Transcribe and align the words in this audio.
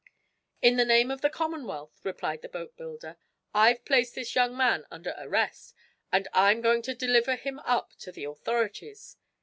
"In 0.63 0.77
the 0.77 0.83
name 0.83 1.11
of 1.11 1.21
the 1.21 1.29
Commonwealth," 1.29 2.01
replied 2.03 2.41
the 2.41 2.49
boatbuilder, 2.49 3.17
"I've 3.53 3.85
placed 3.85 4.15
this 4.15 4.33
young 4.33 4.57
man 4.57 4.83
under 4.89 5.13
arrest, 5.19 5.75
and 6.11 6.27
I'm 6.33 6.59
going 6.61 6.81
to 6.81 6.95
deliver 6.95 7.35
him 7.35 7.59
up 7.59 7.93
to 7.99 8.11
the 8.11 8.23
authorities. 8.23 9.17